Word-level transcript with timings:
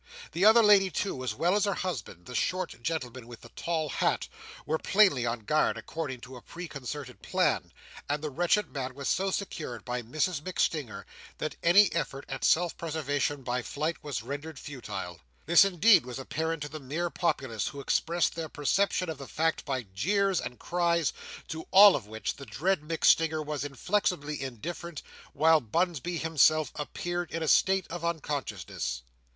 The 0.31 0.45
other 0.45 0.63
lady, 0.63 0.89
too, 0.89 1.23
as 1.23 1.35
well 1.35 1.55
as 1.55 1.65
her 1.65 1.75
husband, 1.75 2.25
the 2.25 2.33
short 2.33 2.73
gentleman 2.81 3.27
with 3.27 3.41
the 3.41 3.49
tall 3.49 3.87
hat, 3.89 4.27
were 4.65 4.79
plainly 4.79 5.27
on 5.27 5.41
guard, 5.41 5.77
according 5.77 6.21
to 6.21 6.35
a 6.37 6.41
preconcerted 6.41 7.21
plan; 7.21 7.71
and 8.09 8.23
the 8.23 8.31
wretched 8.31 8.73
man 8.73 8.95
was 8.95 9.07
so 9.07 9.29
secured 9.29 9.85
by 9.85 10.01
Mrs 10.01 10.41
MacStinger, 10.41 11.03
that 11.37 11.55
any 11.61 11.93
effort 11.93 12.25
at 12.29 12.43
self 12.43 12.75
preservation 12.79 13.43
by 13.43 13.61
flight 13.61 14.03
was 14.03 14.23
rendered 14.23 14.57
futile. 14.57 15.19
This, 15.45 15.63
indeed, 15.63 16.03
was 16.03 16.17
apparent 16.17 16.63
to 16.63 16.69
the 16.69 16.79
mere 16.79 17.11
populace, 17.11 17.67
who 17.67 17.79
expressed 17.79 18.33
their 18.33 18.49
perception 18.49 19.07
of 19.07 19.19
the 19.19 19.27
fact 19.27 19.65
by 19.65 19.83
jeers 19.93 20.41
and 20.41 20.57
cries; 20.57 21.13
to 21.49 21.67
all 21.69 21.95
of 21.95 22.07
which, 22.07 22.37
the 22.37 22.47
dread 22.47 22.81
MacStinger 22.81 23.45
was 23.45 23.63
inflexibly 23.63 24.41
indifferent, 24.41 25.03
while 25.33 25.61
Bunsby 25.61 26.17
himself 26.17 26.71
appeared 26.73 27.29
in 27.31 27.43
a 27.43 27.47
state 27.47 27.85
of 27.91 28.03
unconsciousness. 28.03 29.03